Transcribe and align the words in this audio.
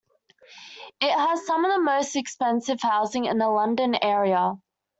It 0.99 1.11
has 1.11 1.45
some 1.45 1.63
of 1.63 1.71
the 1.75 1.79
most 1.79 2.15
expensive 2.15 2.81
housing 2.81 3.25
in 3.25 3.37
the 3.37 3.47
London 3.49 3.93
area. 4.01 4.55